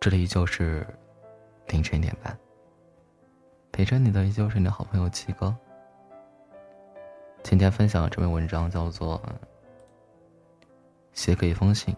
[0.00, 0.86] 这里依旧是
[1.66, 2.34] 凌晨一点半，
[3.70, 5.54] 陪着你的依旧是你的好朋友七哥。
[7.42, 9.20] 今天分享的这篇文章叫做
[11.12, 11.94] 《写给一封信，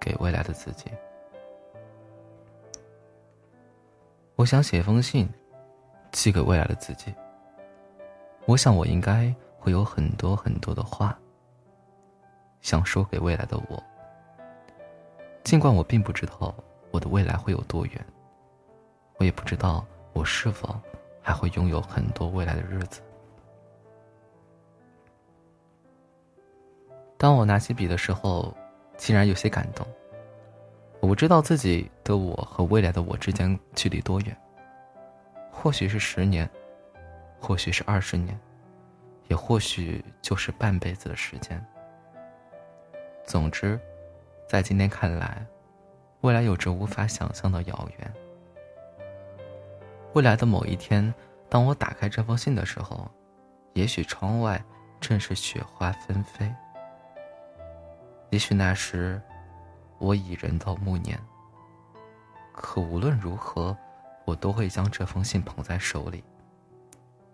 [0.00, 0.90] 给未来的自己》。
[4.34, 5.32] 我想写一封信，
[6.10, 7.14] 寄给未来的自己。
[8.44, 11.16] 我想我应该会有很多很多的话，
[12.60, 13.80] 想说给未来的我。
[15.46, 16.52] 尽管我并不知道
[16.90, 18.06] 我的未来会有多远，
[19.16, 20.76] 我也不知道我是否
[21.22, 23.00] 还会拥有很多未来的日子。
[27.16, 28.52] 当我拿起笔的时候，
[28.96, 29.86] 竟然有些感动。
[30.98, 34.36] 我不知道自己的我和未来的我之间距离多远，
[35.52, 36.50] 或许是十年，
[37.38, 38.36] 或许是二十年，
[39.28, 41.64] 也或许就是半辈子的时间。
[43.24, 43.78] 总之。
[44.48, 45.44] 在今天看来，
[46.20, 48.14] 未来有着无法想象的遥远。
[50.12, 51.12] 未来的某一天，
[51.48, 53.10] 当我打开这封信的时候，
[53.72, 54.62] 也许窗外
[55.00, 56.48] 正是雪花纷飞。
[58.30, 59.20] 也许那时，
[59.98, 61.18] 我已人到暮年。
[62.52, 63.76] 可无论如何，
[64.24, 66.22] 我都会将这封信捧在手里，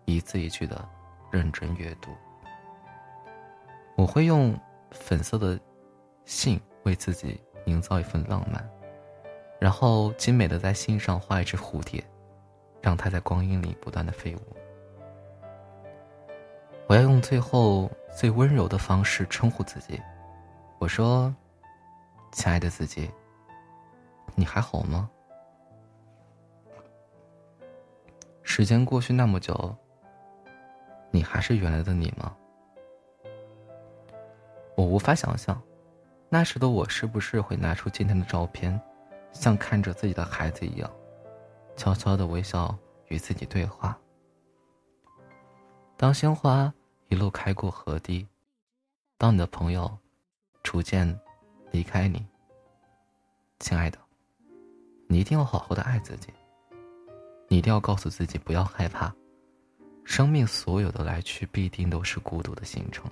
[0.07, 0.89] 一字一句的
[1.31, 2.11] 认真阅读。
[3.97, 4.59] 我会用
[4.91, 5.61] 粉色的
[6.25, 6.59] 信。
[6.85, 8.69] 为自己营造一份浪漫，
[9.59, 12.03] 然后精美的在信上画一只蝴蝶，
[12.81, 14.41] 让它在光阴里不断的飞舞。
[16.89, 19.99] 我要用最后最温柔的方式称呼自己，
[20.79, 21.35] 我说
[22.33, 23.11] ：“亲爱的自己，
[24.35, 25.09] 你还好吗？”
[28.43, 29.75] 时间过去那么久，
[31.11, 32.37] 你还是原来的你吗？
[34.75, 35.59] 我无法想象。
[36.35, 38.81] 那时的我是不是会拿出今天的照片，
[39.33, 40.91] 像看着自己的孩子一样，
[41.77, 42.75] 悄悄的微笑
[43.09, 43.95] 与自己对话？
[45.95, 46.73] 当鲜花
[47.11, 48.27] 一路开过河堤，
[49.19, 49.95] 当你的朋友
[50.63, 51.21] 逐渐
[51.71, 52.25] 离开你，
[53.59, 53.99] 亲爱的，
[55.09, 56.33] 你一定要好好的爱自己。
[57.47, 59.15] 你一定要告诉自己不要害怕，
[60.03, 63.05] 生命所有的来去必定都是孤独的行程。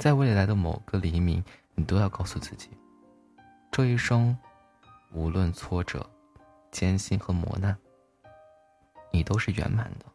[0.00, 1.44] 在未来的某个黎明，
[1.74, 2.70] 你都要告诉自己，
[3.70, 4.34] 这一生，
[5.12, 6.08] 无论挫折、
[6.70, 7.76] 艰辛和磨难，
[9.12, 10.06] 你都是圆满的。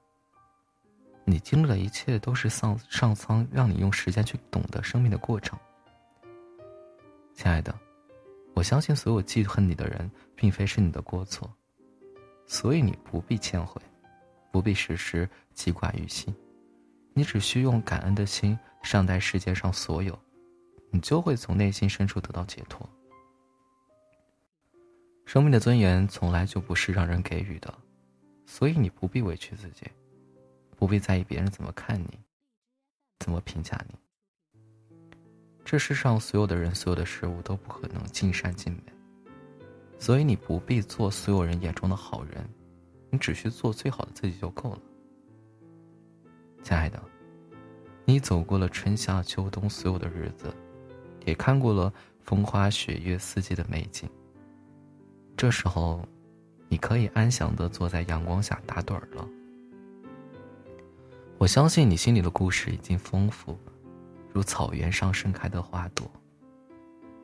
[1.23, 5.55] 你经历的一切都是上上苍让你用时间去懂得生命的过程。
[7.35, 7.71] 亲爱的，
[8.55, 11.47] 我相信所有记恨你的人，并非是你的过错，
[12.47, 13.79] 所以你不必忏悔，
[14.51, 16.35] 不必时时记挂于心。
[17.17, 20.19] 你只需用感恩的心善待世界上所有，
[20.91, 22.87] 你就会从内心深处得到解脱。
[25.25, 27.73] 生命的尊严从来就不是让人给予的，
[28.45, 29.85] 所以你不必委屈自己，
[30.75, 32.19] 不必在意别人怎么看你，
[33.19, 33.95] 怎么评价你。
[35.63, 38.83] 这世上所有的人、所有的事物都不可能尽善尽美，
[39.97, 42.47] 所以你不必做所有人眼中的好人，
[43.09, 44.81] 你只需做最好的自己就够了。
[46.65, 46.99] 亲爱的，
[48.05, 50.51] 你走过了春夏秋冬所有的日子，
[51.23, 51.93] 也看过了
[52.23, 54.09] 风花雪月四季的美景。
[55.37, 56.03] 这时候，
[56.67, 59.29] 你可以安详的坐在阳光下打盹儿了。
[61.37, 63.55] 我相信你心里的故事已经丰富，
[64.33, 66.09] 如草原上盛开的花朵。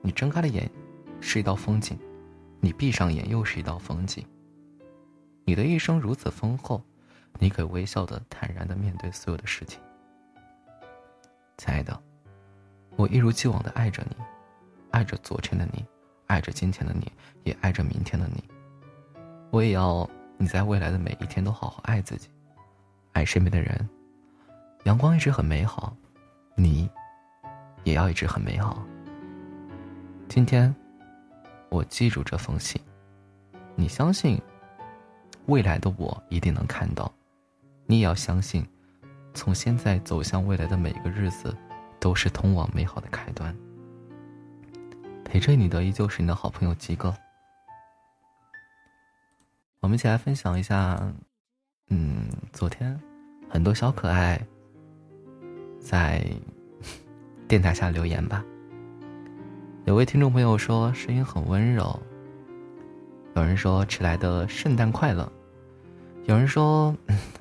[0.03, 0.69] 你睁开了眼，
[1.19, 1.97] 是一道风景；
[2.59, 4.23] 你闭上眼，又是一道风景。
[5.45, 6.79] 你的一生如此丰厚。
[7.39, 9.79] 你可以微笑的、坦然的面对所有的事情，
[11.57, 11.99] 亲爱的，
[12.95, 14.15] 我一如既往的爱着你，
[14.91, 15.85] 爱着昨天的你，
[16.27, 17.11] 爱着今天的你，
[17.43, 18.43] 也爱着明天的你。
[19.49, 22.29] 我也要你在未来的每一天都好好爱自己，
[23.11, 23.89] 爱身边的人。
[24.85, 25.95] 阳光一直很美好，
[26.55, 26.89] 你
[27.83, 28.83] 也要一直很美好。
[30.29, 30.73] 今天，
[31.69, 32.79] 我记住这封信，
[33.75, 34.41] 你相信，
[35.47, 37.11] 未来的我一定能看到。
[37.91, 38.65] 你也要相信，
[39.33, 41.53] 从现在走向未来的每一个日子，
[41.99, 43.53] 都是通往美好的开端。
[45.25, 47.13] 陪着你的依旧是你的好朋友吉哥。
[49.81, 50.97] 我们一起来分享一下，
[51.89, 52.97] 嗯，昨天
[53.49, 54.39] 很多小可爱
[55.77, 56.25] 在
[57.45, 58.41] 电台下留言吧。
[59.83, 61.99] 有位听众朋友说声音很温柔，
[63.35, 65.29] 有人说迟来的圣诞快乐。
[66.31, 66.95] 有人说，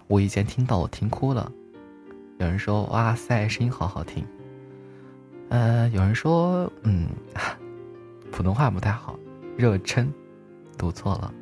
[0.09, 1.53] 无意间听到我听哭了。
[2.39, 4.27] 有人说，哇塞，声音好好听。
[5.49, 7.07] 呃，有人说，嗯，
[8.33, 9.17] 普通话不太好。
[9.57, 10.13] 热忱，
[10.77, 11.33] 读错了。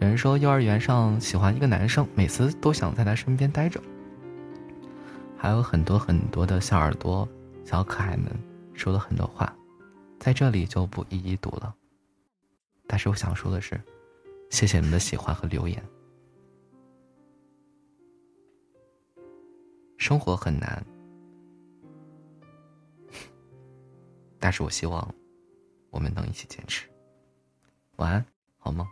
[0.00, 3.80] 有人说幼儿园上喜欢一个男生，每次都想在他身边待着。
[5.36, 7.28] 还有很多很多的小耳朵、
[7.64, 8.26] 小可爱们
[8.74, 9.54] 说了很多话，
[10.18, 11.72] 在这里就不一一读了。
[12.88, 13.80] 但是我想说的是，
[14.50, 15.80] 谢谢你们的喜欢和留言。
[20.06, 20.86] 生活很难，
[24.38, 25.12] 但是我希望
[25.90, 26.88] 我们能一起坚持。
[27.96, 28.24] 晚安，
[28.56, 28.86] 好梦。